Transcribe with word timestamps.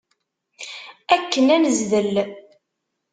Akken 1.15 1.47
ad 1.55 1.59
nezdel. 1.61 2.15